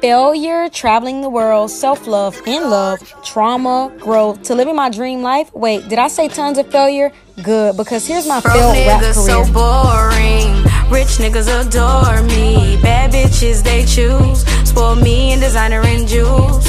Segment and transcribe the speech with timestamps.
[0.00, 5.52] failure, traveling the world, self love, in love, trauma, growth, to living my dream life.
[5.54, 7.12] Wait, did I say tons of failure?
[7.42, 9.44] Good, because here's my Broke failed rap niggas career.
[9.44, 10.54] so boring.
[10.90, 12.80] Rich niggas adore me.
[12.82, 14.44] Bad bitches they choose.
[14.68, 16.64] Spoil me in designer and jewels.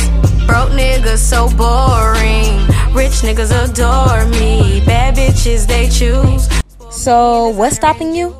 [0.46, 2.58] Broke niggas so boring.
[2.94, 4.84] Rich niggas adore me.
[4.86, 6.48] Bad bitches they choose.
[6.92, 8.36] So, what's stopping you?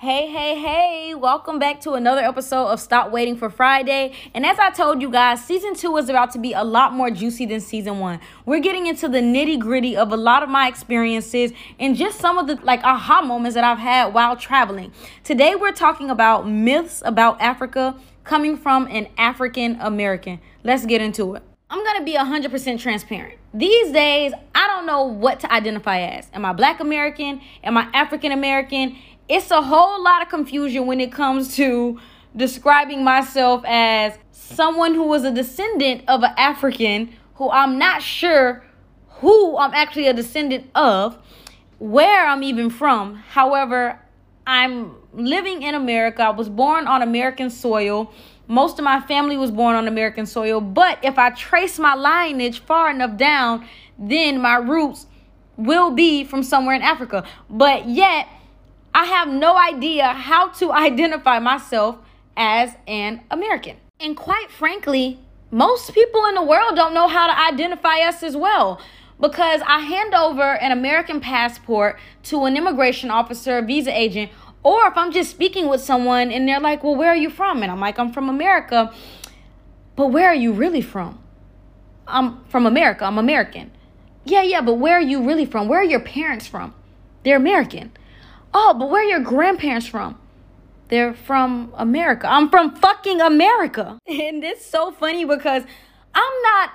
[0.00, 4.14] Hey, hey, hey, welcome back to another episode of Stop Waiting for Friday.
[4.32, 7.10] And as I told you guys, season two is about to be a lot more
[7.10, 8.18] juicy than season one.
[8.46, 12.38] We're getting into the nitty gritty of a lot of my experiences and just some
[12.38, 14.90] of the like aha moments that I've had while traveling.
[15.22, 17.94] Today, we're talking about myths about Africa
[18.24, 20.40] coming from an African American.
[20.64, 21.42] Let's get into it.
[21.68, 23.38] I'm gonna be 100% transparent.
[23.52, 26.28] These days, I don't know what to identify as.
[26.32, 27.40] Am I Black American?
[27.62, 28.96] Am I African American?
[29.30, 32.00] It's a whole lot of confusion when it comes to
[32.34, 38.64] describing myself as someone who was a descendant of an African who I'm not sure
[39.20, 41.16] who I'm actually a descendant of,
[41.78, 43.14] where I'm even from.
[43.14, 44.00] However,
[44.48, 46.22] I'm living in America.
[46.22, 48.12] I was born on American soil.
[48.48, 50.60] Most of my family was born on American soil.
[50.60, 53.64] But if I trace my lineage far enough down,
[53.96, 55.06] then my roots
[55.56, 57.24] will be from somewhere in Africa.
[57.48, 58.26] But yet,
[58.94, 61.98] I have no idea how to identify myself
[62.36, 63.76] as an American.
[63.98, 65.18] And quite frankly,
[65.50, 68.80] most people in the world don't know how to identify us as well
[69.20, 74.30] because I hand over an American passport to an immigration officer, visa agent,
[74.62, 77.62] or if I'm just speaking with someone and they're like, Well, where are you from?
[77.62, 78.92] And I'm like, I'm from America.
[79.96, 81.18] But where are you really from?
[82.06, 83.04] I'm from America.
[83.04, 83.70] I'm American.
[84.24, 85.68] Yeah, yeah, but where are you really from?
[85.68, 86.74] Where are your parents from?
[87.24, 87.92] They're American.
[88.52, 90.18] Oh, but where are your grandparents from?
[90.88, 92.26] They're from America.
[92.28, 93.98] I'm from fucking America.
[94.08, 95.62] And it's so funny because
[96.14, 96.70] I'm not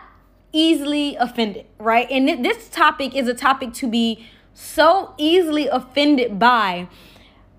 [0.53, 2.09] easily offended, right?
[2.09, 6.87] And th- this topic is a topic to be so easily offended by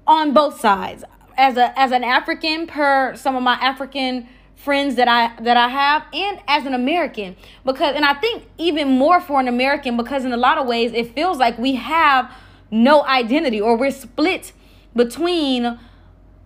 [0.06, 1.04] on both sides.
[1.36, 5.68] As a as an African per some of my African friends that I that I
[5.68, 10.24] have and as an American because and I think even more for an American because
[10.24, 12.32] in a lot of ways it feels like we have
[12.70, 14.52] no identity or we're split
[14.94, 15.78] between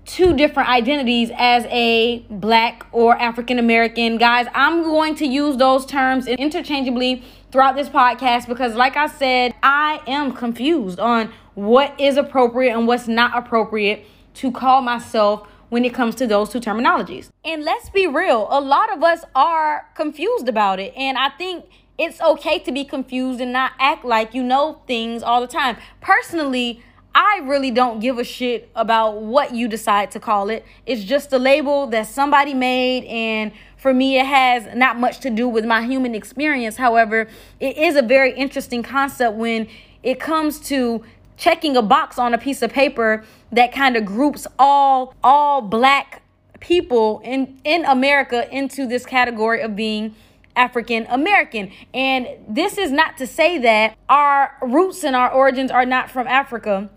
[0.05, 4.19] two different identities as a black or African American.
[4.19, 7.23] Guys, I'm going to use those terms interchangeably
[7.53, 12.87] throughout this podcast because, like I said, I am confused on what is appropriate and
[12.87, 14.05] what's not appropriate
[14.35, 17.31] to call myself when it comes to those two terminologies.
[17.45, 20.93] And let's be real, a lot of us are confused about it.
[20.97, 21.67] And I think
[22.01, 25.77] it's okay to be confused and not act like you know things all the time.
[26.01, 26.83] Personally,
[27.15, 30.65] I really don't give a shit about what you decide to call it.
[30.87, 35.31] It's just a label that somebody made, and for me, it has not much to
[35.31, 36.77] do with my human experience.
[36.77, 37.29] However,
[37.59, 39.69] it is a very interesting concept when
[40.03, 41.05] it comes to
[41.37, 46.23] checking a box on a piece of paper that kind of groups all all black
[46.61, 50.15] people in in America into this category of being
[50.57, 51.71] African American.
[51.95, 56.27] And this is not to say that our roots and our origins are not from
[56.27, 56.91] Africa.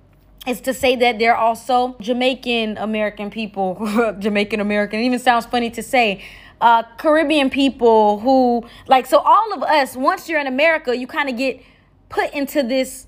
[0.45, 4.99] It's to say that they're also Jamaican American people, Jamaican American.
[4.99, 6.23] It even sounds funny to say.
[6.61, 11.27] Uh, Caribbean people who, like, so all of us, once you're in America, you kind
[11.27, 11.61] of get
[12.07, 13.05] put into this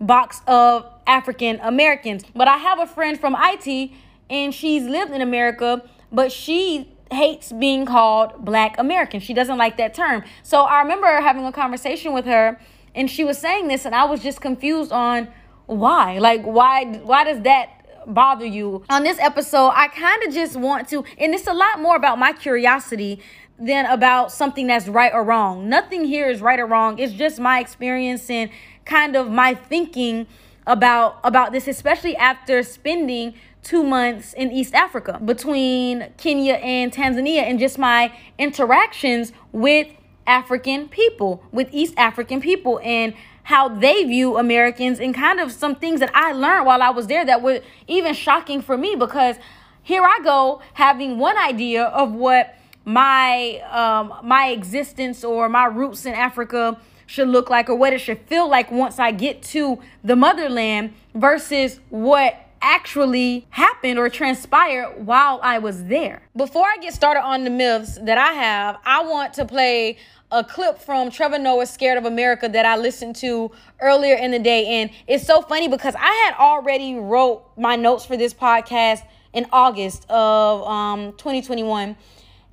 [0.00, 2.22] box of African Americans.
[2.34, 3.94] But I have a friend from Haiti
[4.30, 5.82] and she's lived in America,
[6.12, 9.20] but she hates being called black American.
[9.20, 10.22] She doesn't like that term.
[10.42, 12.60] So I remember having a conversation with her
[12.94, 15.28] and she was saying this and I was just confused on
[15.66, 16.18] why?
[16.18, 17.70] Like why why does that
[18.06, 18.84] bother you?
[18.90, 22.18] On this episode, I kind of just want to and it's a lot more about
[22.18, 23.20] my curiosity
[23.58, 25.68] than about something that's right or wrong.
[25.68, 26.98] Nothing here is right or wrong.
[26.98, 28.50] It's just my experience and
[28.84, 30.26] kind of my thinking
[30.66, 37.42] about about this especially after spending two months in East Africa between Kenya and Tanzania
[37.42, 39.88] and just my interactions with
[40.26, 43.14] African people, with East African people, and
[43.44, 47.06] how they view Americans, and kind of some things that I learned while I was
[47.06, 49.36] there that were even shocking for me because
[49.82, 56.04] here I go having one idea of what my um, my existence or my roots
[56.04, 59.78] in Africa should look like or what it should feel like once I get to
[60.04, 66.22] the motherland versus what actually happened or transpired while I was there.
[66.36, 69.98] Before I get started on the myths that I have, I want to play
[70.30, 73.50] a clip from Trevor Noah's Scared of America that I listened to
[73.80, 74.66] earlier in the day.
[74.66, 79.02] And it's so funny because I had already wrote my notes for this podcast
[79.32, 81.96] in August of um, 2021.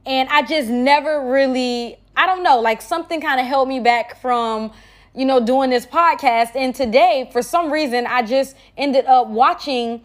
[0.06, 4.22] And I just never really, I don't know, like something kind of held me back
[4.22, 4.72] from,
[5.16, 6.56] you know, doing this podcast.
[6.56, 10.02] And today, for some reason, I just ended up watching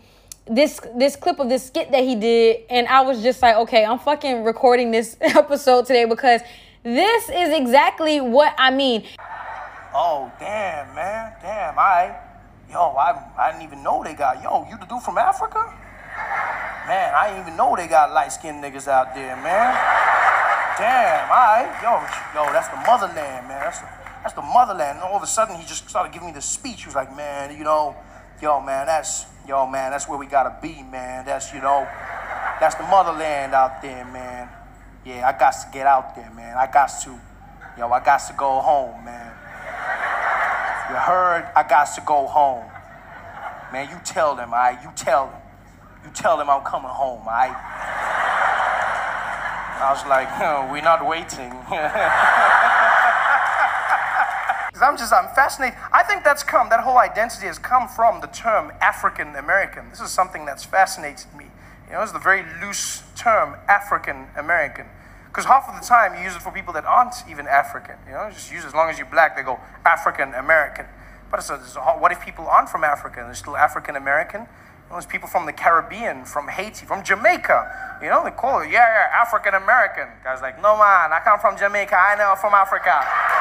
[0.46, 3.84] this this clip of this skit that he did and I was just like, okay,
[3.84, 6.40] I'm fucking recording this episode today because
[6.82, 9.04] this is exactly what I mean.
[9.94, 11.34] Oh, damn, man.
[11.42, 12.16] Damn, I
[12.70, 15.58] Yo, I I didn't even know they got yo, you the dude from Africa?
[16.86, 19.74] Man, I didn't even know they got light-skinned niggas out there, man.
[20.78, 21.98] Damn, I yo,
[22.30, 23.58] yo, that's the motherland, man.
[23.58, 24.98] That's the, that's the motherland.
[24.98, 26.82] And all of a sudden he just started giving me this speech.
[26.82, 27.96] He was like, man, you know,
[28.42, 31.24] yo, man, that's yo, man, that's where we gotta be, man.
[31.24, 31.88] That's, you know,
[32.60, 34.48] that's the motherland out there, man.
[35.04, 36.56] Yeah, I got to get out there, man.
[36.56, 37.18] I got to,
[37.78, 39.32] yo, I got to go home, man.
[40.90, 41.50] You heard?
[41.56, 42.70] I got to go home.
[43.72, 44.82] Man, you tell them, I, right?
[44.82, 45.40] you tell them.
[46.04, 47.48] You tell them I'm coming home, I.
[47.48, 47.56] Right?
[49.80, 51.50] I was like, no, we're not waiting.
[54.82, 55.78] I'm just, I'm fascinated.
[55.92, 59.90] I think that's come, that whole identity has come from the term African American.
[59.90, 61.46] This is something that's fascinated me.
[61.86, 64.86] You know, it's the very loose term, African American.
[65.26, 67.96] Because half of the time you use it for people that aren't even African.
[68.06, 70.86] You know, just use it as long as you're black, they go African American.
[71.30, 73.94] But it's a, it's a, what if people aren't from Africa and they're still African
[73.96, 74.42] American?
[74.42, 74.46] You
[74.90, 77.98] know, there's people from the Caribbean, from Haiti, from Jamaica.
[78.02, 80.08] You know, they call it, yeah, yeah, African American.
[80.24, 83.39] Guy's like, no man, I come from Jamaica, I know from Africa.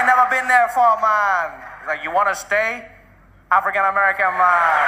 [0.00, 1.60] Ain't never been there for, man.
[1.80, 2.88] He's like, you want to stay?
[3.52, 4.80] African American, man.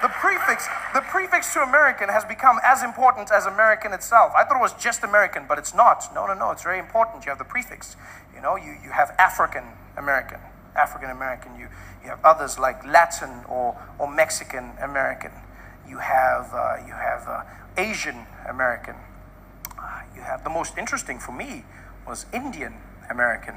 [0.00, 4.32] The prefix, the prefix to American has become as important as American itself.
[4.38, 6.04] I thought it was just American, but it's not.
[6.14, 6.52] No, no, no.
[6.52, 7.24] It's very important.
[7.24, 7.96] You have the prefix.
[8.32, 9.64] You know, you, you have African
[9.96, 10.38] American,
[10.76, 11.58] African American.
[11.58, 11.66] You,
[12.04, 15.32] you have others like Latin or, or Mexican American.
[15.88, 17.42] You have, uh, you have uh,
[17.76, 18.94] Asian American.
[19.76, 21.64] Uh, you have the most interesting for me
[22.06, 22.74] was Indian
[23.10, 23.56] American,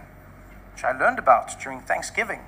[0.73, 2.41] which I learned about during Thanksgiving.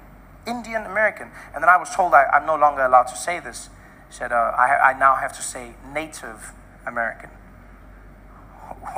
[0.47, 1.29] Indian American.
[1.53, 3.69] And then I was told I, am no longer allowed to say this.
[4.07, 6.53] He said, uh, I, I now have to say Native
[6.85, 7.29] American,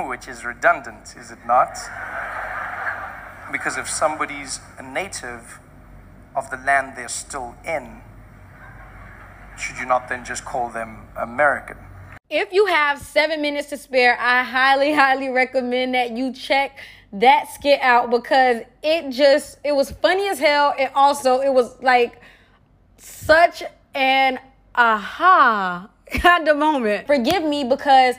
[0.00, 1.78] which is redundant, is it not?
[3.50, 5.58] Because if somebody's a native
[6.34, 8.00] of the land they're still in,
[9.58, 11.76] should you not then just call them American?
[12.32, 16.78] If you have seven minutes to spare, I highly, highly recommend that you check
[17.12, 21.78] that skit out because it just it was funny as hell and also it was
[21.82, 22.22] like
[22.96, 23.62] such
[23.94, 24.40] an
[24.74, 27.06] aha kind of moment.
[27.06, 28.16] Forgive me because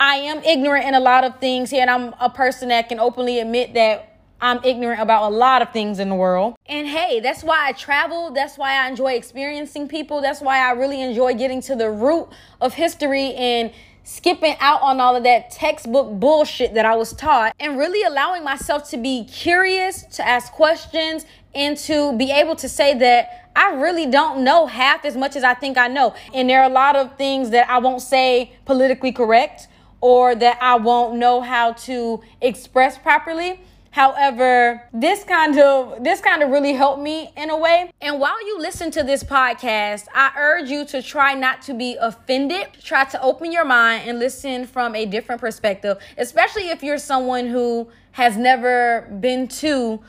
[0.00, 2.98] I am ignorant in a lot of things here and I'm a person that can
[2.98, 4.11] openly admit that
[4.42, 6.56] I'm ignorant about a lot of things in the world.
[6.66, 8.32] And hey, that's why I travel.
[8.32, 10.20] That's why I enjoy experiencing people.
[10.20, 12.28] That's why I really enjoy getting to the root
[12.60, 13.72] of history and
[14.02, 18.42] skipping out on all of that textbook bullshit that I was taught and really allowing
[18.42, 21.24] myself to be curious, to ask questions,
[21.54, 25.44] and to be able to say that I really don't know half as much as
[25.44, 26.14] I think I know.
[26.34, 29.68] And there are a lot of things that I won't say politically correct
[30.00, 33.60] or that I won't know how to express properly.
[33.92, 37.92] However, this kind of this kind of really helped me in a way.
[38.00, 41.98] And while you listen to this podcast, I urge you to try not to be
[42.00, 42.68] offended.
[42.82, 47.48] Try to open your mind and listen from a different perspective, especially if you're someone
[47.48, 50.00] who has never been to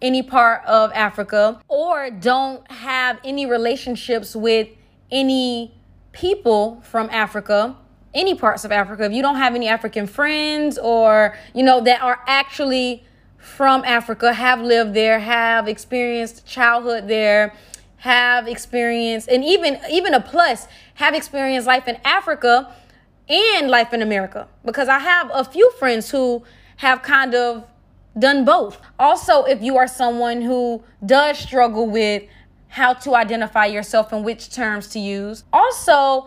[0.00, 4.68] any part of Africa or don't have any relationships with
[5.10, 5.74] any
[6.12, 7.76] people from Africa
[8.14, 12.02] any parts of Africa, if you don't have any African friends or, you know, that
[12.02, 13.02] are actually
[13.42, 17.54] from Africa, have lived there, have experienced childhood there,
[17.96, 22.72] have experienced, and even even a plus, have experienced life in Africa
[23.28, 24.48] and life in America.
[24.64, 26.44] Because I have a few friends who
[26.76, 27.64] have kind of
[28.18, 28.80] done both.
[28.98, 32.22] Also, if you are someone who does struggle with
[32.68, 35.44] how to identify yourself and which terms to use.
[35.52, 36.26] Also,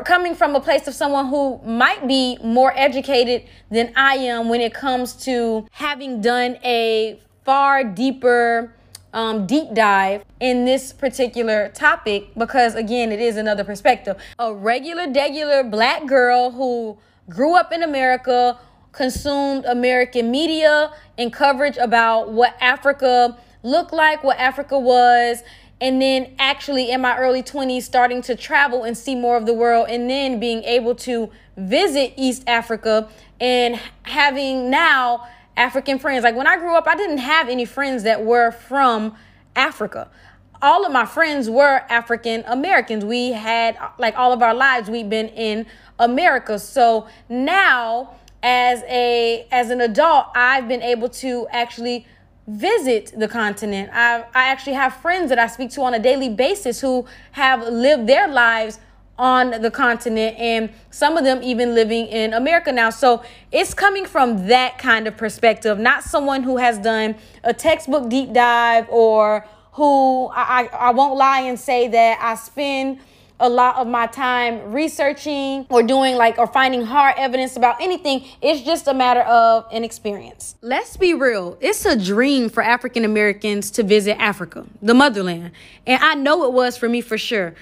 [0.00, 4.60] coming from a place of someone who might be more educated than I am when
[4.60, 8.74] it comes to having done a far deeper
[9.12, 14.16] um, deep dive in this particular topic because again it is another perspective.
[14.38, 16.96] A regular degular black girl who
[17.28, 18.58] grew up in america
[18.90, 25.42] consumed american media and coverage about what africa looked like what africa was
[25.82, 29.52] and then actually in my early 20s starting to travel and see more of the
[29.52, 33.08] world and then being able to visit East Africa
[33.40, 33.74] and
[34.04, 36.22] having now African friends.
[36.22, 39.16] Like when I grew up, I didn't have any friends that were from
[39.56, 40.08] Africa.
[40.62, 43.04] all of my friends were African Americans.
[43.04, 45.66] We had like all of our lives we've been in
[45.98, 46.60] America.
[46.60, 52.06] So now as a as an adult, I've been able to actually
[52.46, 53.90] visit the continent.
[53.92, 57.62] I I actually have friends that I speak to on a daily basis who have
[57.66, 58.78] lived their lives
[59.18, 62.90] on the continent and some of them even living in America now.
[62.90, 63.22] So
[63.52, 68.32] it's coming from that kind of perspective, not someone who has done a textbook deep
[68.32, 73.00] dive or who I, I, won't lie and say that I spend
[73.42, 78.24] a lot of my time researching or doing like or finding hard evidence about anything.
[78.40, 80.54] It's just a matter of an experience.
[80.62, 81.58] Let's be real.
[81.60, 85.50] It's a dream for African Americans to visit Africa, the motherland.
[85.86, 87.54] And I know it was for me for sure.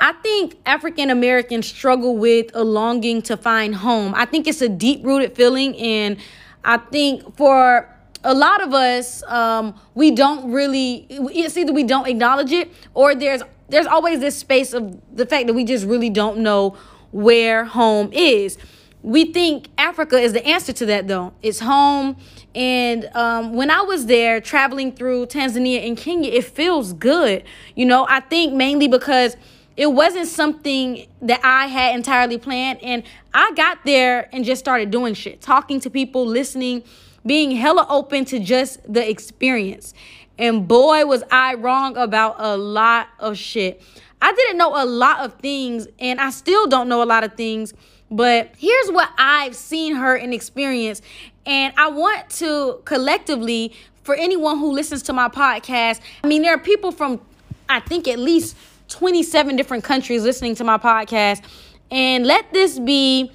[0.00, 4.14] I think African Americans struggle with a longing to find home.
[4.16, 5.76] I think it's a deep rooted feeling.
[5.76, 6.16] And
[6.64, 7.88] I think for
[8.24, 13.14] a lot of us, um, we don't really, it's either we don't acknowledge it or
[13.14, 16.76] there's there's always this space of the fact that we just really don't know
[17.10, 18.58] where home is.
[19.02, 21.32] We think Africa is the answer to that, though.
[21.42, 22.16] It's home.
[22.54, 27.44] And um, when I was there traveling through Tanzania and Kenya, it feels good.
[27.74, 29.36] You know, I think mainly because
[29.76, 32.82] it wasn't something that I had entirely planned.
[32.82, 33.02] And
[33.34, 36.82] I got there and just started doing shit, talking to people, listening,
[37.24, 39.92] being hella open to just the experience.
[40.38, 43.82] And boy, was I wrong about a lot of shit.
[44.20, 47.34] I didn't know a lot of things, and I still don't know a lot of
[47.34, 47.74] things.
[48.10, 51.02] But here's what I've seen her and experienced.
[51.44, 56.54] And I want to collectively, for anyone who listens to my podcast, I mean, there
[56.54, 57.20] are people from,
[57.68, 58.56] I think, at least
[58.88, 61.42] 27 different countries listening to my podcast.
[61.90, 63.30] And let this be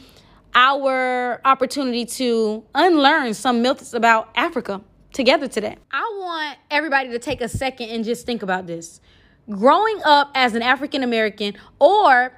[0.53, 4.81] our opportunity to unlearn some myths about Africa
[5.13, 5.77] together today.
[5.91, 9.01] I want everybody to take a second and just think about this.
[9.49, 12.33] Growing up as an African American or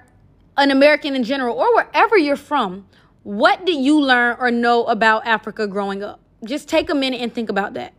[0.57, 2.85] an American in general, or wherever you're from,
[3.23, 6.19] what did you learn or know about Africa growing up?
[6.45, 7.93] Just take a minute and think about that.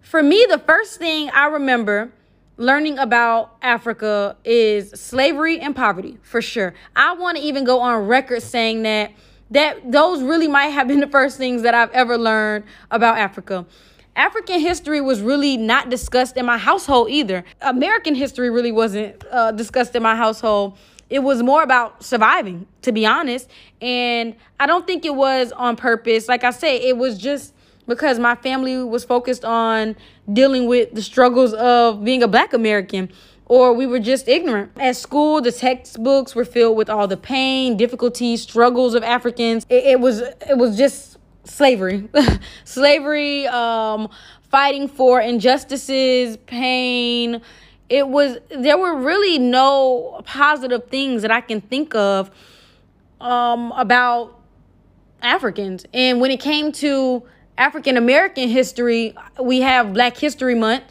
[0.00, 2.12] For me, the first thing I remember
[2.56, 6.74] learning about Africa is slavery and poverty, for sure.
[6.94, 9.12] I want to even go on record saying that
[9.50, 13.66] that those really might have been the first things that I've ever learned about Africa.
[14.16, 17.44] African history was really not discussed in my household either.
[17.60, 20.76] American history really wasn't uh, discussed in my household.
[21.08, 23.50] It was more about surviving, to be honest.
[23.80, 26.28] And I don't think it was on purpose.
[26.28, 27.54] Like I say, it was just
[27.86, 29.96] because my family was focused on
[30.32, 33.10] dealing with the struggles of being a black American
[33.50, 34.70] or we were just ignorant.
[34.76, 39.66] At school, the textbooks were filled with all the pain, difficulties, struggles of Africans.
[39.68, 42.08] It, it was it was just slavery,
[42.64, 44.08] slavery, um,
[44.50, 47.40] fighting for injustices, pain.
[47.88, 52.30] It was there were really no positive things that I can think of
[53.20, 54.38] um, about
[55.22, 55.84] Africans.
[55.92, 57.22] And when it came to
[57.58, 60.84] African American history, we have Black History Month,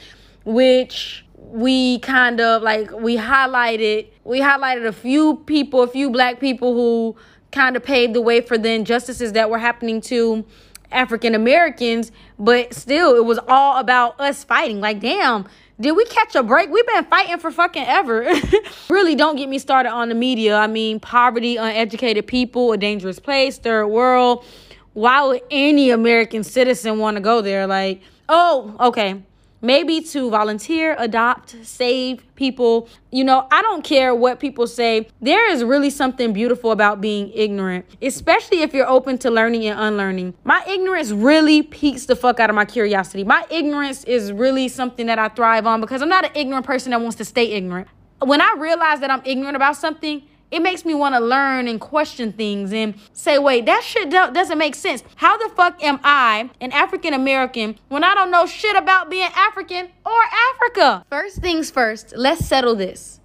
[0.46, 6.40] which we kind of like we highlighted we highlighted a few people, a few black
[6.40, 7.16] people who
[7.52, 10.46] kind of paved the way for the injustices that were happening to
[10.92, 14.80] African Americans, but still, it was all about us fighting.
[14.80, 15.48] Like, damn,
[15.80, 16.70] did we catch a break?
[16.70, 18.32] We've been fighting for fucking ever.
[18.90, 20.58] really, don't get me started on the media.
[20.58, 24.46] I mean, poverty, uneducated people, a dangerous place, third world.
[24.94, 27.68] Why would any American citizen want to go there?
[27.68, 29.24] Like, oh, okay
[29.62, 32.88] maybe to volunteer, adopt, save people.
[33.12, 35.08] You know, I don't care what people say.
[35.22, 39.80] There is really something beautiful about being ignorant, especially if you're open to learning and
[39.80, 40.34] unlearning.
[40.44, 43.24] My ignorance really piques the fuck out of my curiosity.
[43.24, 46.92] My ignorance is really something that I thrive on because I'm not an ignorant person
[46.92, 47.88] that wants to stay ignorant.
[48.20, 51.80] When I realize that I'm ignorant about something, it makes me want to learn and
[51.80, 55.04] question things and say, wait, that shit doesn't make sense.
[55.16, 59.30] How the fuck am I an African American when I don't know shit about being
[59.36, 60.22] African or
[60.54, 61.06] Africa?
[61.10, 63.20] First things first, let's settle this.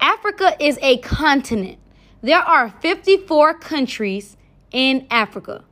[0.00, 1.78] Africa is a continent.
[2.22, 4.36] There are 54 countries
[4.72, 5.64] in Africa.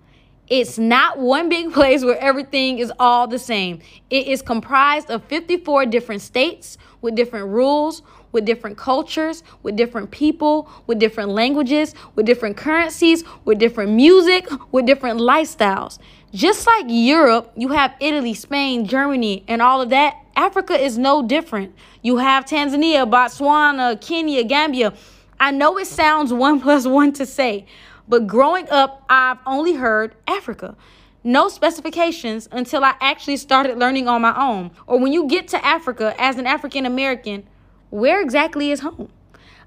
[0.49, 3.81] It's not one big place where everything is all the same.
[4.11, 10.11] It is comprised of 54 different states with different rules, with different cultures, with different
[10.11, 15.99] people, with different languages, with different currencies, with different music, with different lifestyles.
[16.33, 20.15] Just like Europe, you have Italy, Spain, Germany, and all of that.
[20.37, 21.75] Africa is no different.
[22.03, 24.93] You have Tanzania, Botswana, Kenya, Gambia.
[25.41, 27.67] I know it sounds one plus one to say,
[28.09, 30.77] but growing up, I've only heard Africa.
[31.25, 34.71] no specifications until I actually started learning on my own.
[34.87, 37.47] Or when you get to Africa as an African American,
[37.91, 39.11] where exactly is home?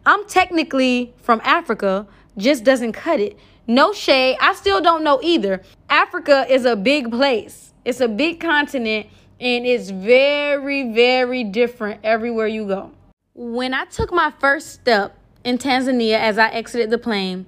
[0.05, 3.37] I'm technically from Africa, just doesn't cut it.
[3.67, 5.61] No shade, I still don't know either.
[5.89, 9.07] Africa is a big place, it's a big continent,
[9.39, 12.91] and it's very, very different everywhere you go.
[13.33, 17.45] When I took my first step in Tanzania as I exited the plane,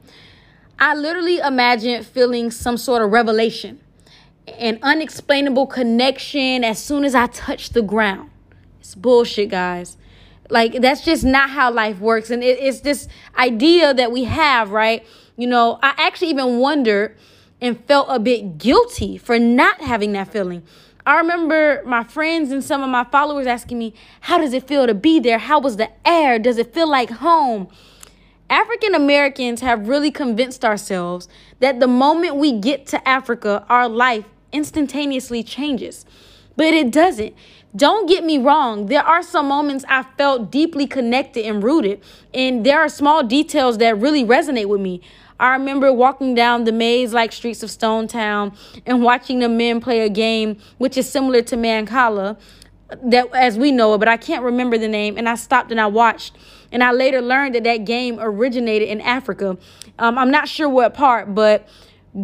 [0.80, 3.80] I literally imagined feeling some sort of revelation,
[4.48, 8.32] an unexplainable connection as soon as I touched the ground.
[8.80, 9.98] It's bullshit, guys.
[10.50, 12.30] Like, that's just not how life works.
[12.30, 13.08] And it, it's this
[13.38, 15.06] idea that we have, right?
[15.38, 17.18] You know, I actually even wondered
[17.62, 20.64] and felt a bit guilty for not having that feeling.
[21.06, 24.88] I remember my friends and some of my followers asking me, How does it feel
[24.88, 25.38] to be there?
[25.38, 26.40] How was the air?
[26.40, 27.68] Does it feel like home?
[28.50, 31.28] African Americans have really convinced ourselves
[31.60, 36.06] that the moment we get to Africa, our life instantaneously changes.
[36.56, 37.34] But it doesn't.
[37.76, 42.64] Don't get me wrong, there are some moments I felt deeply connected and rooted, and
[42.64, 45.02] there are small details that really resonate with me.
[45.40, 48.56] I remember walking down the maze like streets of Stone Town
[48.86, 52.38] and watching the men play a game which is similar to Mancala
[53.02, 55.18] that as we know it, but I can't remember the name.
[55.18, 56.38] And I stopped and I watched.
[56.72, 59.58] And I later learned that that game originated in Africa.
[60.00, 61.68] Um, I'm not sure what part, but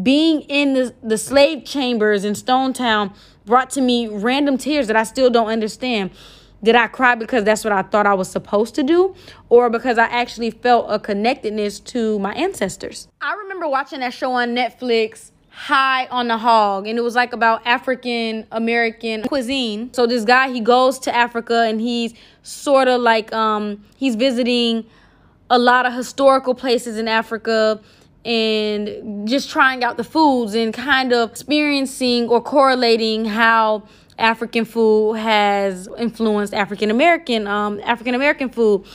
[0.03, 3.13] being in the, the slave chambers in Stone Town
[3.49, 6.11] brought to me random tears that I still don't understand.
[6.63, 9.15] Did I cry because that's what I thought I was supposed to do?
[9.49, 13.07] Or because I actually felt a connectedness to my ancestors?
[13.21, 17.33] I remember watching that show on Netflix high on the hog and it was like
[17.33, 22.13] about african american cuisine so this guy he goes to africa and he's
[22.43, 24.85] sort of like um he's visiting
[25.49, 27.77] a lot of historical places in africa
[28.25, 33.83] and just trying out the foods and kind of experiencing or correlating how
[34.17, 38.85] African food has influenced African American um African American food.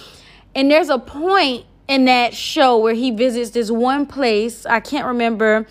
[0.54, 5.06] And there's a point in that show where he visits this one place, I can't
[5.06, 5.66] remember,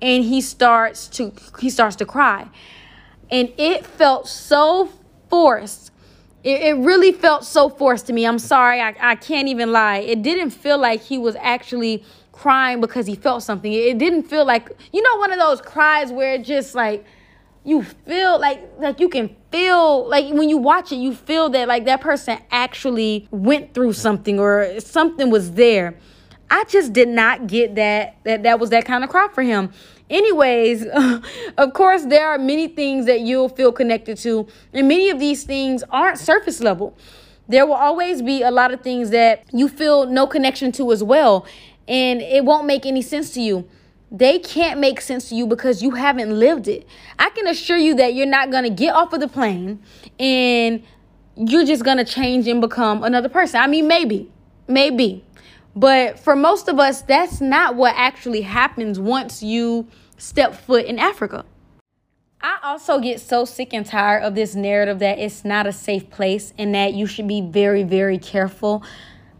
[0.00, 2.48] and he starts to he starts to cry.
[3.30, 4.88] And it felt so
[5.28, 5.90] forced.
[6.44, 8.24] It, it really felt so forced to me.
[8.24, 9.98] I'm sorry, I, I can't even lie.
[9.98, 12.04] It didn't feel like he was actually
[12.38, 13.72] crying because he felt something.
[13.72, 17.04] It didn't feel like you know one of those cries where it just like
[17.64, 21.68] you feel like like you can feel like when you watch it you feel that
[21.68, 25.96] like that person actually went through something or something was there.
[26.50, 29.72] I just did not get that that that was that kind of cry for him.
[30.08, 30.86] Anyways,
[31.58, 35.42] of course there are many things that you'll feel connected to and many of these
[35.42, 36.96] things aren't surface level.
[37.48, 41.02] There will always be a lot of things that you feel no connection to as
[41.02, 41.46] well
[41.88, 43.68] and it won't make any sense to you.
[44.10, 46.86] They can't make sense to you because you haven't lived it.
[47.18, 49.82] I can assure you that you're not going to get off of the plane
[50.18, 50.82] and
[51.36, 53.60] you're just going to change and become another person.
[53.60, 54.30] I mean, maybe,
[54.66, 55.24] maybe.
[55.76, 60.98] But for most of us, that's not what actually happens once you step foot in
[60.98, 61.44] Africa.
[62.40, 66.08] I also get so sick and tired of this narrative that it's not a safe
[66.08, 68.84] place and that you should be very, very careful.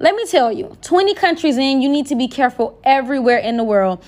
[0.00, 3.64] Let me tell you, 20 countries in, you need to be careful everywhere in the
[3.64, 4.04] world.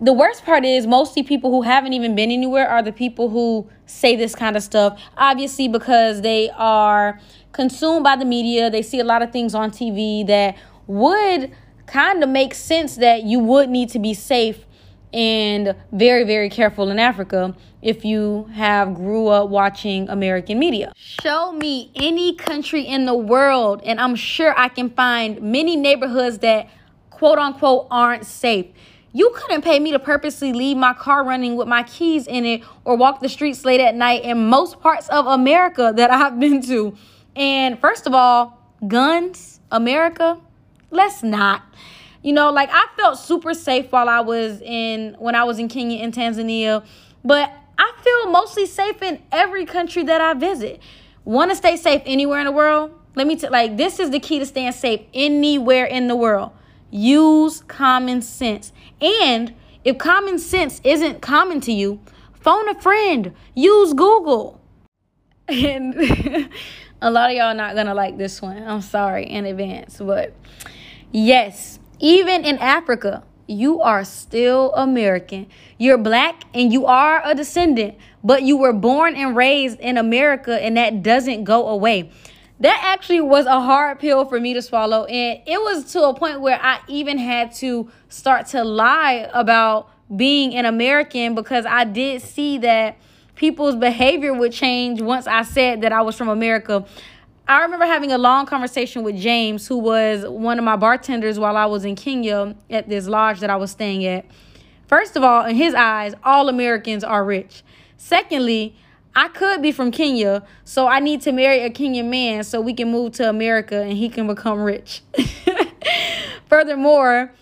[0.00, 3.68] The worst part is mostly people who haven't even been anywhere are the people who
[3.86, 5.00] say this kind of stuff.
[5.16, 9.72] Obviously, because they are consumed by the media, they see a lot of things on
[9.72, 11.50] TV that would
[11.86, 14.64] kind of make sense that you would need to be safe
[15.12, 20.92] and very very careful in Africa if you have grew up watching American media.
[20.96, 26.38] Show me any country in the world and I'm sure I can find many neighborhoods
[26.38, 26.68] that
[27.10, 28.66] quote unquote aren't safe.
[29.14, 32.62] You couldn't pay me to purposely leave my car running with my keys in it
[32.84, 36.62] or walk the streets late at night in most parts of America that I've been
[36.62, 36.96] to.
[37.36, 40.40] And first of all, guns, America,
[40.90, 41.62] let's not.
[42.22, 45.68] You know, like I felt super safe while I was in when I was in
[45.68, 46.84] Kenya and Tanzania,
[47.24, 50.80] but I feel mostly safe in every country that I visit.
[51.24, 52.92] Want to stay safe anywhere in the world?
[53.16, 56.52] Let me tell like this is the key to staying safe anywhere in the world.
[56.90, 58.72] Use common sense.
[59.00, 59.54] And
[59.84, 62.00] if common sense isn't common to you,
[62.34, 63.34] phone a friend.
[63.54, 64.60] Use Google.
[65.48, 65.94] And
[67.02, 68.62] a lot of y'all not gonna like this one.
[68.62, 70.32] I'm sorry in advance, but
[71.10, 75.46] yes, even in Africa, you are still American.
[75.78, 80.60] You're black and you are a descendant, but you were born and raised in America,
[80.60, 82.10] and that doesn't go away.
[82.58, 86.14] That actually was a hard pill for me to swallow, and it was to a
[86.14, 91.84] point where I even had to start to lie about being an American because I
[91.84, 92.96] did see that
[93.36, 96.84] people's behavior would change once I said that I was from America.
[97.52, 101.54] I remember having a long conversation with James, who was one of my bartenders while
[101.54, 104.24] I was in Kenya at this lodge that I was staying at.
[104.86, 107.62] First of all, in his eyes, all Americans are rich.
[107.98, 108.74] Secondly,
[109.14, 112.72] I could be from Kenya, so I need to marry a Kenyan man so we
[112.72, 115.02] can move to America and he can become rich.
[116.48, 117.34] Furthermore,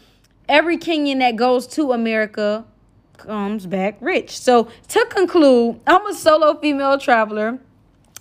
[0.49, 2.65] every Kenyan that goes to America
[3.17, 4.37] comes back rich.
[4.37, 7.61] So, to conclude, I'm a solo female traveler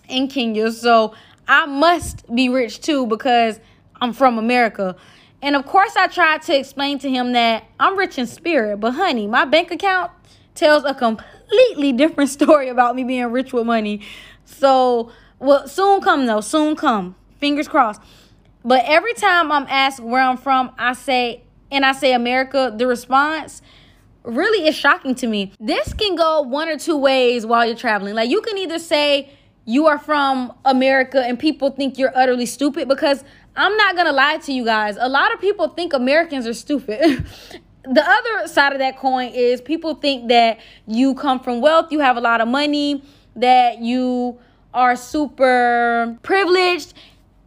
[0.08, 1.15] in Kenya, so
[1.49, 3.59] I must be rich too because
[3.99, 4.95] I'm from America.
[5.41, 8.91] And of course, I tried to explain to him that I'm rich in spirit, but
[8.91, 10.12] honey, my bank account
[10.53, 14.01] tells a completely different story about me being rich with money.
[14.45, 17.15] So, well, soon come though, soon come.
[17.39, 18.01] Fingers crossed.
[18.63, 22.85] But every time I'm asked where I'm from, I say, and I say America, the
[22.85, 23.63] response
[24.23, 25.53] really is shocking to me.
[25.59, 28.13] This can go one or two ways while you're traveling.
[28.13, 29.31] Like, you can either say
[29.69, 33.23] you are from America and people think you're utterly stupid because
[33.55, 34.97] I'm not gonna lie to you guys.
[34.99, 36.99] A lot of people think Americans are stupid.
[37.84, 41.99] the other side of that coin is people think that you come from wealth, you
[41.99, 43.03] have a lot of money,
[43.36, 44.39] that you
[44.73, 46.95] are super privileged.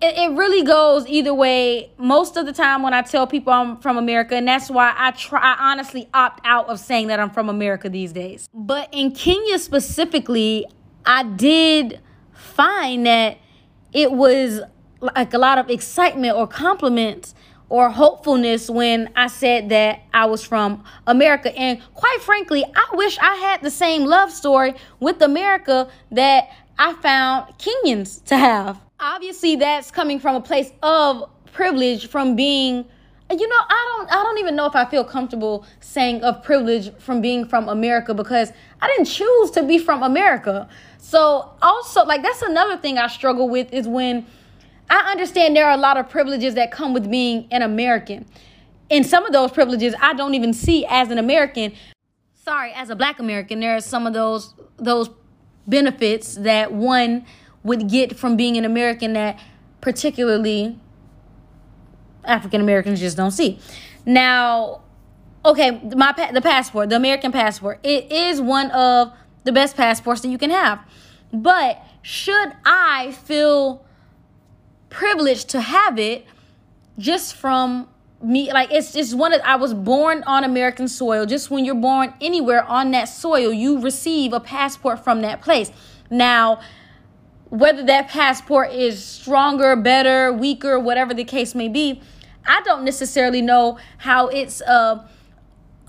[0.01, 1.91] It, it really goes either way.
[1.99, 5.11] Most of the time, when I tell people I'm from America, and that's why I
[5.11, 8.49] try, I honestly opt out of saying that I'm from America these days.
[8.55, 10.67] But in Kenya specifically,
[11.05, 12.01] I did
[12.53, 13.39] find that
[13.93, 14.61] it was
[15.01, 17.35] like a lot of excitement or compliments
[17.69, 21.57] or hopefulness when I said that I was from America.
[21.59, 26.93] And quite frankly, I wish I had the same love story with America that I
[26.95, 28.79] found Kenyans to have.
[29.01, 32.85] Obviously, that's coming from a place of privilege from being
[33.31, 36.95] you know i don't i don't even know if i feel comfortable saying of privilege
[36.99, 40.69] from being from america because i didn't choose to be from america
[41.05, 44.25] so also like that's another thing i struggle with is when
[44.93, 48.27] I understand there are a lot of privileges that come with being an American.
[48.91, 51.73] And some of those privileges I don't even see as an American.
[52.35, 55.09] Sorry, as a black American, there are some of those those
[55.67, 57.25] benefits that one
[57.63, 59.41] would get from being an American that
[59.81, 60.79] particularly
[62.25, 63.59] African Americans just don't see.
[64.05, 64.83] Now,
[65.43, 69.11] okay, my the passport, the American passport, it is one of
[69.45, 70.81] the best passports that you can have.
[71.33, 73.85] But should I feel
[74.91, 76.27] privileged to have it
[76.99, 77.89] just from
[78.23, 81.27] me like it's just one of I was born on American soil.
[81.27, 85.71] Just when you're born anywhere on that soil, you receive a passport from that place.
[86.11, 86.61] Now,
[87.49, 92.01] whether that passport is stronger, better, weaker, whatever the case may be,
[92.47, 95.09] I don't necessarily know how it's a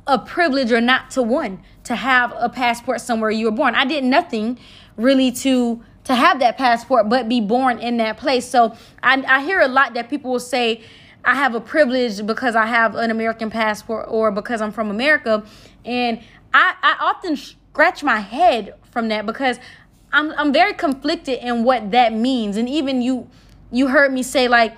[0.06, 3.76] a privilege or not to one to have a passport somewhere you were born.
[3.76, 4.60] I did nothing
[4.98, 8.46] really to to have that passport but be born in that place.
[8.48, 10.82] So I, I hear a lot that people will say,
[11.24, 15.46] I have a privilege because I have an American passport or because I'm from America.
[15.86, 16.22] And
[16.54, 19.60] I, I often scratch my head from that because
[20.12, 22.58] I'm I'm very conflicted in what that means.
[22.58, 23.30] And even you
[23.72, 24.76] you heard me say like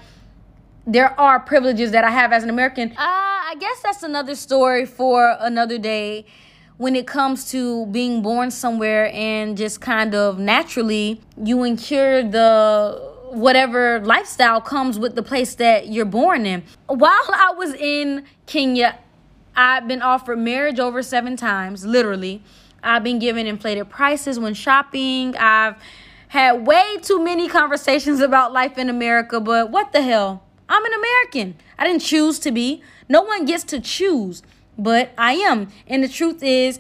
[0.88, 2.92] there are privileges that I have as an American.
[2.92, 6.28] Uh, I guess that's another story for another day
[6.78, 13.14] when it comes to being born somewhere and just kind of naturally you incur the
[13.30, 16.64] whatever lifestyle comes with the place that you're born in.
[16.88, 19.00] While I was in Kenya,
[19.56, 22.42] I've been offered marriage over seven times, literally.
[22.84, 25.36] I've been given inflated prices when shopping.
[25.38, 25.76] I've
[26.30, 30.44] had way too many conversations about life in America, but what the hell?
[30.68, 31.56] I'm an American.
[31.78, 32.84] I didn't choose to be.
[33.08, 34.42] No one gets to choose
[34.78, 35.70] but I am.
[35.88, 36.80] And the truth is,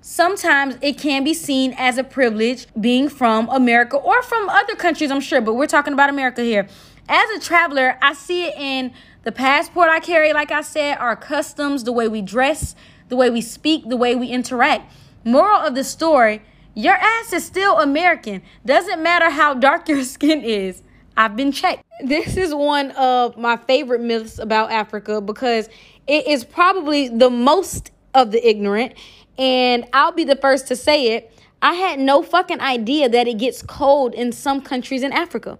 [0.00, 5.10] sometimes it can be seen as a privilege being from America or from other countries,
[5.10, 6.68] I'm sure, but we're talking about America here.
[7.08, 11.16] As a traveler, I see it in the passport I carry, like I said, our
[11.16, 12.74] customs, the way we dress,
[13.08, 14.92] the way we speak, the way we interact.
[15.24, 16.42] Moral of the story
[16.76, 18.42] your ass is still American.
[18.66, 20.82] Doesn't matter how dark your skin is.
[21.16, 21.82] I've been checked.
[22.04, 25.70] This is one of my favorite myths about Africa because
[26.06, 28.94] it is probably the most of the ignorant.
[29.38, 31.32] And I'll be the first to say it.
[31.60, 35.58] I had no fucking idea that it gets cold in some countries in Africa.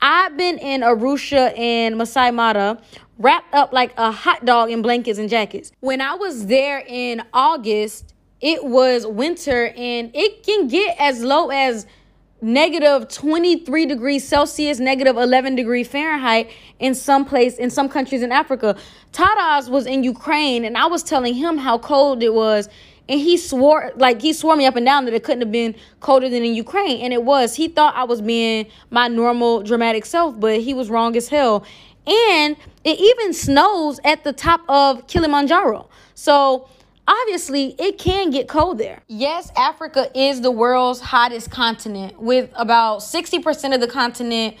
[0.00, 2.80] I've been in Arusha and Masai Mara
[3.18, 5.72] wrapped up like a hot dog in blankets and jackets.
[5.80, 11.50] When I was there in August, it was winter and it can get as low
[11.50, 11.86] as
[12.40, 18.32] negative 23 degrees Celsius, negative 11 degree Fahrenheit in some place in some countries in
[18.32, 18.76] Africa.
[19.12, 22.68] Tadas was in Ukraine and I was telling him how cold it was
[23.08, 25.74] and he swore like he swore me up and down that it couldn't have been
[26.00, 27.56] colder than in Ukraine and it was.
[27.56, 31.64] He thought I was being my normal dramatic self, but he was wrong as hell.
[32.06, 35.88] And it even snows at the top of Kilimanjaro.
[36.14, 36.68] So
[37.08, 39.00] obviously it can get cold there.
[39.08, 44.56] Yes, Africa is the world's hottest continent with about 60% of the continent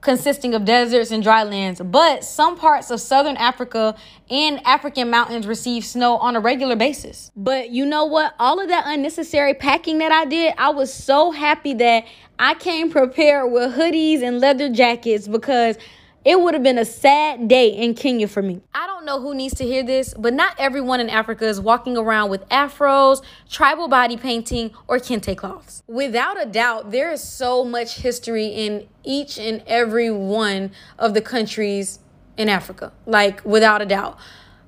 [0.00, 3.94] consisting of deserts and dry lands, but some parts of southern Africa
[4.30, 7.30] and African mountains receive snow on a regular basis.
[7.36, 8.34] But you know what?
[8.38, 12.06] All of that unnecessary packing that I did, I was so happy that
[12.38, 15.76] I came prepared with hoodies and leather jackets because
[16.24, 18.60] it would have been a sad day in Kenya for me.
[18.74, 21.96] I don't know who needs to hear this, but not everyone in Africa is walking
[21.96, 25.82] around with afros, tribal body painting, or kente cloths.
[25.86, 31.22] Without a doubt, there is so much history in each and every one of the
[31.22, 32.00] countries
[32.36, 34.18] in Africa, like without a doubt.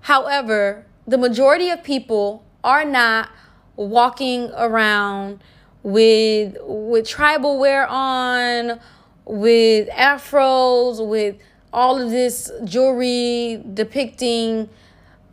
[0.01, 3.29] However, the majority of people are not
[3.77, 5.43] walking around
[5.83, 8.79] with with tribal wear on
[9.25, 11.37] with afros, with
[11.73, 14.69] all of this jewelry depicting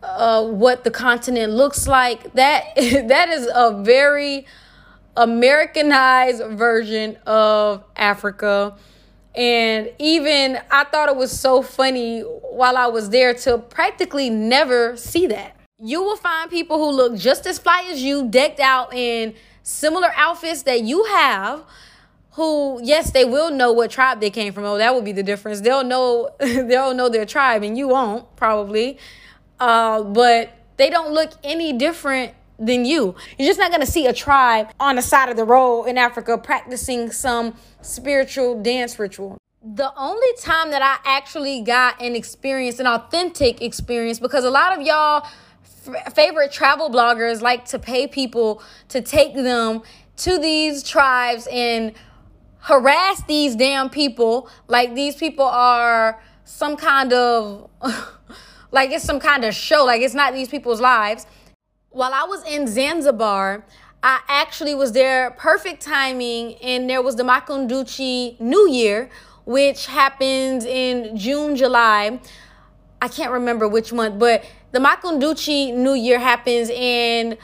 [0.02, 2.34] uh, what the continent looks like.
[2.34, 4.45] That that is a very
[5.17, 8.75] Americanized version of Africa.
[9.36, 14.97] And even I thought it was so funny while I was there to practically never
[14.97, 15.56] see that.
[15.82, 20.12] You will find people who look just as fly as you, decked out in similar
[20.15, 21.63] outfits that you have
[22.39, 24.63] who yes they will know what tribe they came from.
[24.63, 25.60] Oh that would be the difference.
[25.60, 28.97] They'll know they'll know their tribe and you won't probably.
[29.60, 33.13] Uh, but they don't look any different than you.
[33.38, 35.97] You're just not going to see a tribe on the side of the road in
[35.97, 39.38] africa practicing some spiritual dance ritual.
[39.62, 44.78] The only time that i actually got an experience an authentic experience because a lot
[44.78, 45.28] of y'all
[45.93, 49.82] f- favorite travel bloggers like to pay people to take them
[50.15, 51.93] to these tribes and
[52.60, 54.50] harass these damn people.
[54.67, 57.69] Like these people are some kind of
[58.72, 59.86] like it's some kind of show.
[59.86, 61.26] Like it's not these people's lives.
[61.91, 63.65] While i was in zanzibar
[64.04, 69.10] i actually was there perfect timing and there was the makunduchi new year
[69.45, 72.19] which happens in june july.
[73.02, 77.38] I can't remember which month but the makunduchi new year happens and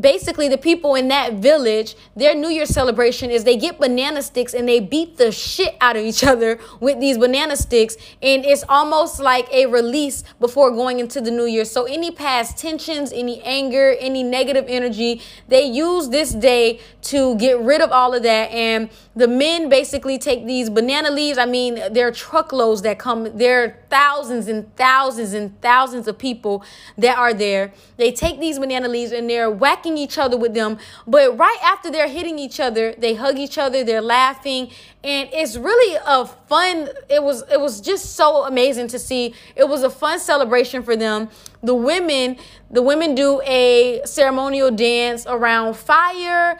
[0.00, 4.54] basically the people in that village their new year celebration is they get banana sticks
[4.54, 7.96] and they beat the shit out of each other with these banana sticks.
[8.22, 11.64] And it's almost like a release before going into the new year.
[11.64, 17.60] So any past tensions any anger any negative energy they use this day to get
[17.60, 18.50] rid of all of that.
[18.50, 21.38] And the men basically take these banana leaves.
[21.38, 23.36] I mean there are truckloads that come.
[23.36, 26.64] There are thousands and thousands and thousands of people
[26.96, 27.72] that are there.
[27.96, 30.78] They take these banana leaves and they're whacking each other with them.
[31.06, 34.70] But right after they're hitting each other, they hug each other, they're laughing,
[35.04, 39.34] and it's really a fun it was it was just so amazing to see.
[39.56, 41.28] It was a fun celebration for them.
[41.62, 42.38] The women,
[42.70, 46.58] the women do a ceremonial dance around fire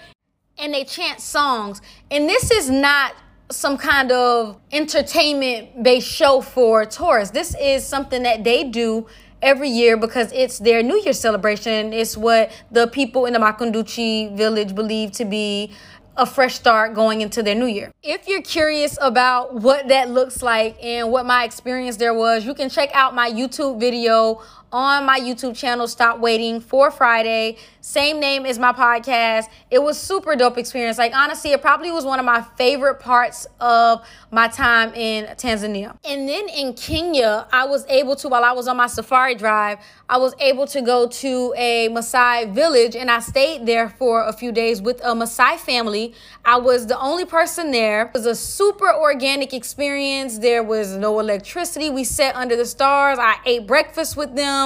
[0.59, 1.81] and they chant songs.
[2.11, 3.15] And this is not
[3.51, 7.33] some kind of entertainment based show for tourists.
[7.33, 9.07] This is something that they do
[9.43, 11.93] every year because it's their New Year celebration.
[11.93, 15.73] It's what the people in the Makunduchi village believe to be
[16.17, 17.91] a fresh start going into their new year.
[18.03, 22.55] If you're curious about what that looks like and what my experience there was, you
[22.55, 27.59] can check out my YouTube video on my YouTube channel, Stop Waiting for Friday.
[27.83, 29.47] Same name as my podcast.
[29.71, 30.97] It was super dope experience.
[30.97, 35.97] Like honestly, it probably was one of my favorite parts of my time in Tanzania.
[36.05, 39.79] And then in Kenya, I was able to while I was on my safari drive,
[40.09, 44.33] I was able to go to a Maasai village and I stayed there for a
[44.33, 46.15] few days with a Maasai family.
[46.45, 48.07] I was the only person there.
[48.07, 50.39] It was a super organic experience.
[50.39, 51.91] There was no electricity.
[51.91, 53.19] We sat under the stars.
[53.21, 54.62] I ate breakfast with them.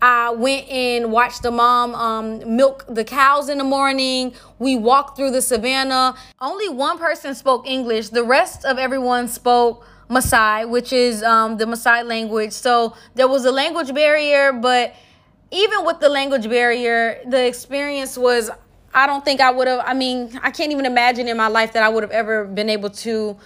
[0.00, 4.34] I went and watched the mom um, milk the cows in the morning.
[4.58, 6.16] We walked through the savannah.
[6.40, 8.08] Only one person spoke English.
[8.08, 12.52] The rest of everyone spoke Maasai, which is um, the Maasai language.
[12.52, 14.94] So there was a language barrier, but
[15.50, 18.50] even with the language barrier, the experience was
[18.94, 19.82] I don't think I would have.
[19.86, 22.68] I mean, I can't even imagine in my life that I would have ever been
[22.68, 23.36] able to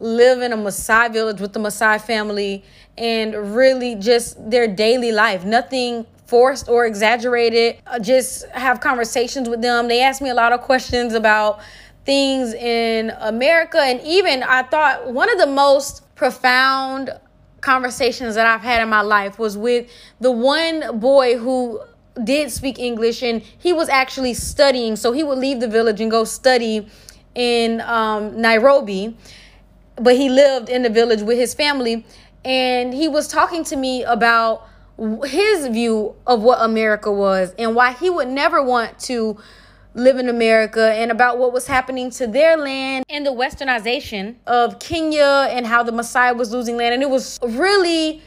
[0.00, 2.64] live in a Maasai village with the Maasai family
[2.98, 5.44] and really just their daily life.
[5.44, 7.78] Nothing forced or exaggerated.
[7.86, 9.88] Uh, just have conversations with them.
[9.88, 11.60] They ask me a lot of questions about
[12.04, 13.78] things in America.
[13.78, 17.10] And even I thought one of the most profound
[17.60, 21.80] conversations that I've had in my life was with the one boy who
[22.24, 24.96] did speak English and he was actually studying.
[24.96, 26.86] So he would leave the village and go study
[27.34, 29.16] in um, Nairobi,
[30.00, 32.04] but he lived in the village with his family.
[32.44, 34.66] And he was talking to me about
[35.24, 39.38] his view of what America was and why he would never want to
[39.94, 44.78] live in America and about what was happening to their land and the westernization of
[44.78, 46.94] Kenya and how the Maasai was losing land.
[46.94, 48.22] And it was really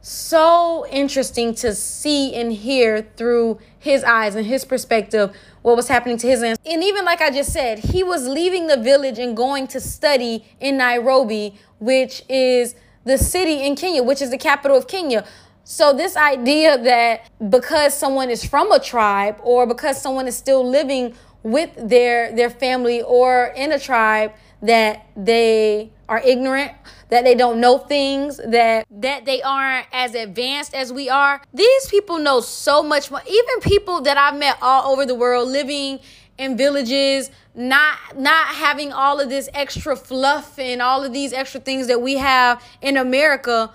[0.00, 6.16] so interesting to see and hear through his eyes and his perspective what was happening
[6.18, 6.42] to his.
[6.42, 10.44] And even like I just said, he was leaving the village and going to study
[10.60, 15.24] in Nairobi, which is the city in Kenya, which is the capital of Kenya.
[15.64, 20.68] So, this idea that because someone is from a tribe or because someone is still
[20.68, 26.72] living with their, their family or in a tribe, that they are ignorant,
[27.08, 31.40] that they don't know things, that that they aren't as advanced as we are.
[31.54, 33.22] These people know so much more.
[33.26, 36.00] Even people that I've met all over the world living
[36.36, 41.60] in villages, not not having all of this extra fluff and all of these extra
[41.60, 43.70] things that we have in America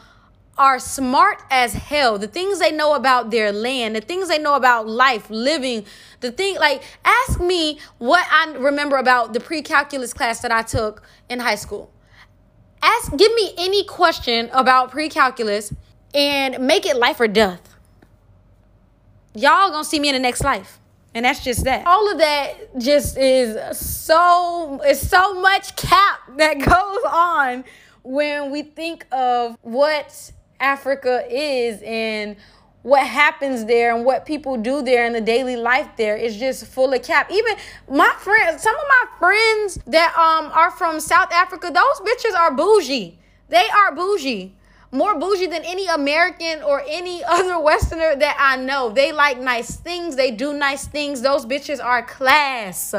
[0.60, 2.20] are smart as hell.
[2.20, 5.86] The things they know about their land, the things they know about life, living,
[6.20, 11.02] the thing like ask me what I remember about the pre-calculus class that I took
[11.30, 11.92] in high school.
[12.82, 15.74] Ask give me any question about pre-calculus
[16.14, 17.76] and make it life or death.
[19.34, 20.80] Y'all gonna see me in the next life.
[21.14, 21.88] And that's just that.
[21.88, 27.64] All of that just is so it's so much cap that goes on
[28.04, 32.36] when we think of what Africa is and
[32.88, 36.66] what happens there and what people do there in the daily life there is just
[36.66, 37.30] full of cap.
[37.30, 37.54] Even
[37.92, 42.56] my friends, some of my friends that um are from South Africa, those bitches are
[42.56, 43.20] bougie.
[43.50, 44.56] They are bougie.
[44.94, 48.90] More bougie than any American or any other Westerner that I know.
[48.90, 50.16] They like nice things.
[50.16, 51.22] They do nice things.
[51.22, 52.92] Those bitches are class.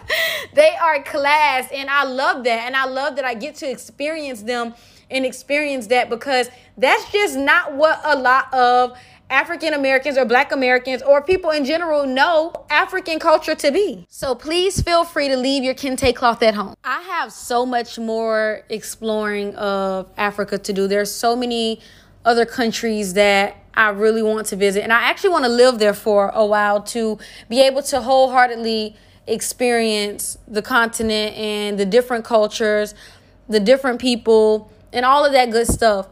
[0.54, 1.68] they are class.
[1.74, 2.66] And I love that.
[2.66, 4.74] And I love that I get to experience them
[5.10, 8.96] and experience that because that's just not what a lot of
[9.32, 14.06] African Americans or Black Americans or people in general know African culture to be.
[14.10, 16.74] So please feel free to leave your kente cloth at home.
[16.84, 20.86] I have so much more exploring of Africa to do.
[20.86, 21.80] There's so many
[22.26, 24.82] other countries that I really want to visit.
[24.82, 27.18] And I actually want to live there for a while to
[27.48, 28.94] be able to wholeheartedly
[29.26, 32.94] experience the continent and the different cultures,
[33.48, 36.08] the different people, and all of that good stuff.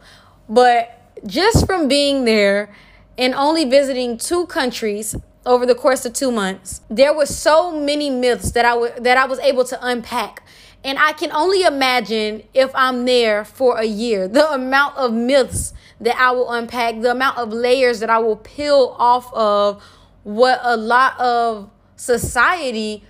[0.48, 2.74] But just from being there
[3.20, 8.08] and only visiting two countries over the course of 2 months, there were so many
[8.08, 10.42] myths that I w- that I was able to unpack.
[10.82, 15.74] And I can only imagine if I'm there for a year, the amount of myths
[16.00, 19.82] that I will unpack, the amount of layers that I will peel off of
[20.22, 23.04] what a lot of society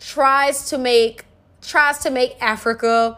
[0.00, 1.24] tries to make
[1.60, 3.16] tries to make Africa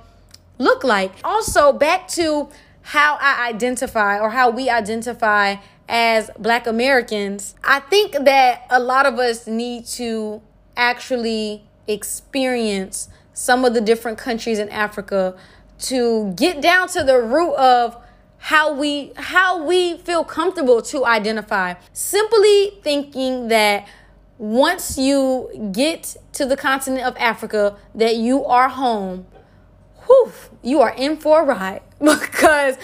[0.58, 1.12] look like.
[1.24, 2.50] Also, back to
[2.82, 5.56] how I identify or how we identify
[5.88, 10.42] as Black Americans, I think that a lot of us need to
[10.76, 15.36] actually experience some of the different countries in Africa
[15.78, 17.96] to get down to the root of
[18.38, 21.74] how we how we feel comfortable to identify.
[21.92, 23.88] Simply thinking that
[24.38, 29.26] once you get to the continent of Africa that you are home
[30.06, 31.82] whew, you are in for a ride.
[32.00, 32.76] Because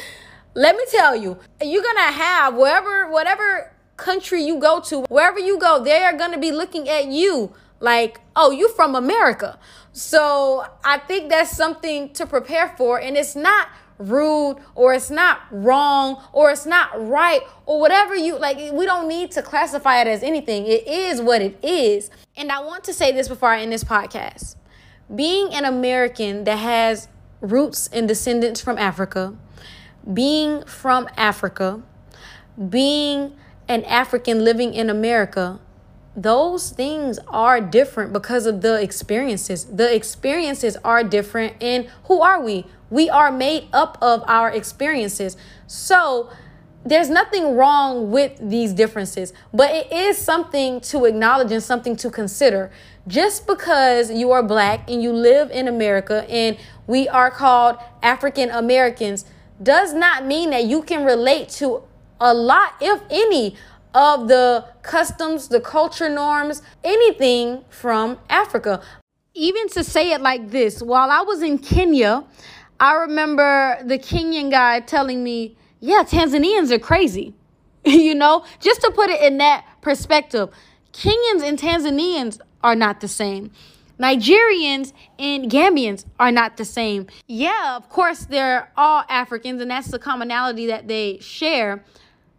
[0.61, 5.59] let me tell you, you're gonna have wherever, whatever country you go to, wherever you
[5.59, 9.59] go, they are gonna be looking at you like, oh, you from America.
[9.93, 15.41] So I think that's something to prepare for, and it's not rude or it's not
[15.51, 20.07] wrong or it's not right or whatever you like we don't need to classify it
[20.07, 20.67] as anything.
[20.67, 22.11] It is what it is.
[22.35, 24.57] And i want to say this before i end this podcast.
[25.15, 27.09] Being an American that has
[27.43, 29.37] roots and descendants from Africa,
[30.13, 31.83] being from Africa,
[32.69, 33.37] being
[33.69, 35.61] an African living in America,
[36.17, 39.65] those things are different because of the experiences.
[39.65, 41.63] The experiences are different.
[41.63, 42.67] And who are we?
[42.91, 45.37] We are made up of our experiences.
[45.67, 46.31] So,
[46.85, 52.11] there's nothing wrong with these differences, but it is something to acknowledge and something to
[52.11, 52.71] consider.
[53.07, 58.49] Just because you are black and you live in America and we are called African
[58.51, 59.27] Americans
[59.63, 61.83] does not mean that you can relate to
[62.21, 63.57] a lot, if any,
[63.95, 68.81] of the customs, the culture norms, anything from Africa.
[69.33, 72.25] even to say it like this, while I was in Kenya,
[72.81, 77.35] I remember the Kenyan guy telling me, yeah, Tanzanians are crazy.
[77.85, 80.51] you know, just to put it in that perspective,
[80.93, 83.53] Kenyans and Tanzanians are not the same.
[84.01, 87.07] Nigerians and Gambians are not the same.
[87.27, 91.85] Yeah, of course, they're all Africans, and that's the commonality that they share.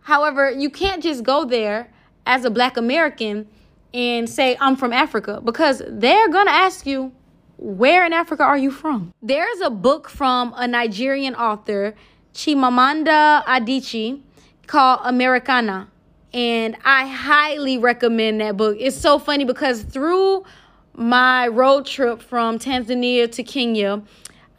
[0.01, 1.93] However, you can't just go there
[2.25, 3.47] as a black American
[3.93, 7.11] and say, I'm from Africa, because they're going to ask you,
[7.57, 9.13] where in Africa are you from?
[9.21, 11.93] There's a book from a Nigerian author,
[12.33, 14.21] Chimamanda Adichie,
[14.65, 15.89] called Americanah.
[16.33, 18.77] And I highly recommend that book.
[18.79, 20.43] It's so funny because through
[20.93, 24.01] my road trip from Tanzania to Kenya,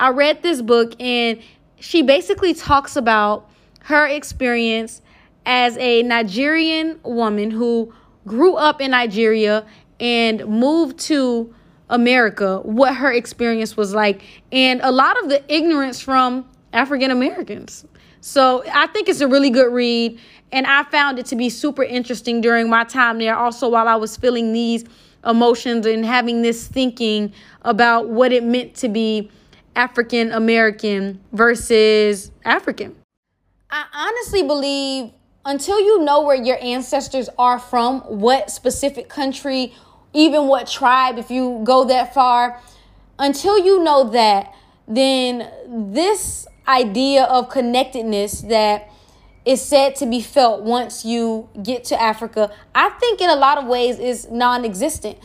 [0.00, 1.40] I read this book and
[1.78, 3.50] she basically talks about
[3.82, 5.02] her experience
[5.44, 7.92] as a Nigerian woman who
[8.26, 9.66] grew up in Nigeria
[9.98, 11.54] and moved to
[11.88, 17.84] America, what her experience was like, and a lot of the ignorance from African Americans.
[18.20, 20.18] So I think it's a really good read,
[20.52, 23.36] and I found it to be super interesting during my time there.
[23.36, 24.84] Also, while I was feeling these
[25.24, 29.30] emotions and having this thinking about what it meant to be
[29.74, 32.96] African American versus African.
[33.70, 35.12] I honestly believe
[35.44, 39.74] until you know where your ancestors are from, what specific country,
[40.12, 42.60] even what tribe, if you go that far,
[43.18, 44.54] until you know that,
[44.86, 48.91] then this idea of connectedness that
[49.44, 53.58] is said to be felt once you get to Africa, I think in a lot
[53.58, 55.18] of ways is non existent.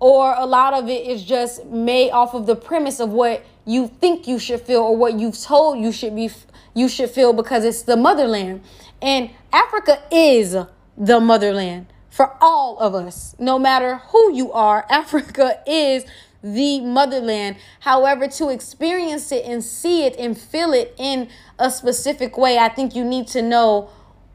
[0.00, 3.88] Or a lot of it is just made off of the premise of what you
[3.88, 6.30] think you should feel or what you've told you should be
[6.74, 8.62] you should feel because it's the motherland.
[9.00, 10.56] And Africa is
[10.98, 13.34] the motherland for all of us.
[13.38, 16.04] No matter who you are, Africa is
[16.44, 17.56] the motherland.
[17.80, 21.28] However, to experience it and see it and feel it in
[21.58, 23.90] a specific way, I think you need to know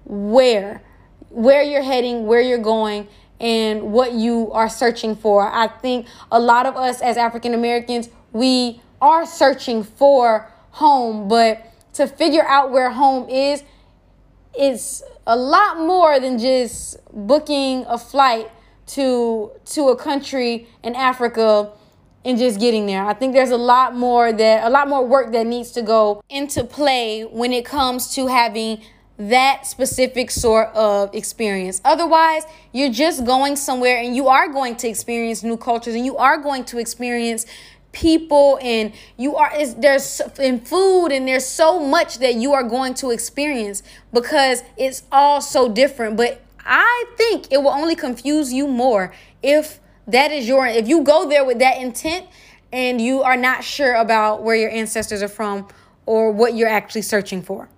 [0.05, 0.81] where
[1.29, 3.07] where you're heading, where you're going,
[3.39, 5.47] and what you are searching for.
[5.47, 11.63] I think a lot of us as African Americans, we are searching for home, but
[11.93, 13.63] to figure out where home is,
[14.55, 18.49] it's a lot more than just booking a flight
[18.87, 21.71] to to a country in Africa
[22.25, 23.05] and just getting there.
[23.05, 26.21] I think there's a lot more that a lot more work that needs to go
[26.29, 28.81] into play when it comes to having
[29.17, 31.81] that specific sort of experience.
[31.83, 36.17] Otherwise, you're just going somewhere and you are going to experience new cultures and you
[36.17, 37.45] are going to experience
[37.91, 42.93] people and you are there's in food and there's so much that you are going
[42.93, 43.81] to experience
[44.13, 49.11] because it's all so different but i think it will only confuse you more
[49.41, 49.79] if
[50.11, 52.27] that is your if you go there with that intent
[52.71, 55.67] and you are not sure about where your ancestors are from
[56.05, 57.69] or what you're actually searching for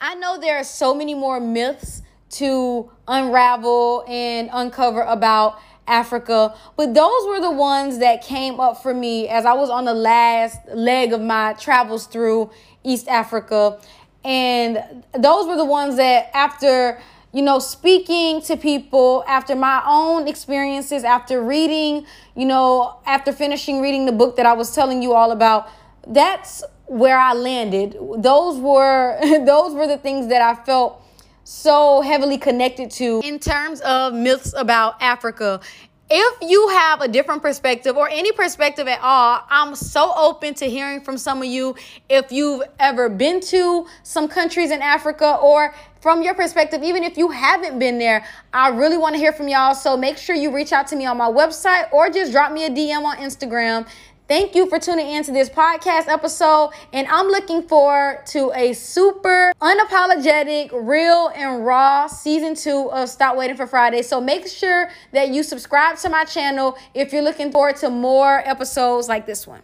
[0.00, 6.54] i know there are so many more myths to unravel and uncover about Africa.
[6.76, 9.94] But those were the ones that came up for me as I was on the
[9.94, 12.50] last leg of my travels through
[12.84, 13.78] East Africa.
[14.24, 17.00] And those were the ones that after
[17.32, 22.06] you know, speaking to people after my own experiences, after reading,
[22.36, 25.68] you know, after finishing reading the book that I was telling you all about,
[26.06, 27.96] that's where I landed.
[28.18, 31.02] Those were those were the things that I felt
[31.44, 35.60] so heavily connected to in terms of myths about Africa.
[36.14, 40.66] If you have a different perspective or any perspective at all, I'm so open to
[40.66, 41.74] hearing from some of you.
[42.10, 47.16] If you've ever been to some countries in Africa or from your perspective, even if
[47.16, 49.74] you haven't been there, I really want to hear from y'all.
[49.74, 52.66] So make sure you reach out to me on my website or just drop me
[52.66, 53.88] a DM on Instagram.
[54.28, 56.70] Thank you for tuning in to this podcast episode.
[56.92, 63.36] And I'm looking forward to a super unapologetic, real, and raw season two of Stop
[63.36, 64.00] Waiting for Friday.
[64.00, 68.38] So make sure that you subscribe to my channel if you're looking forward to more
[68.48, 69.60] episodes like this one.